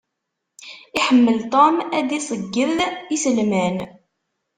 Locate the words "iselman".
3.15-3.77